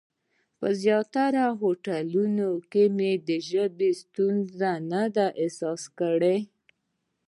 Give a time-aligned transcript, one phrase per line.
[0.59, 6.37] په زیاترو هوټلونو کې مې د ژبې ستونزه نه ده احساس کړې.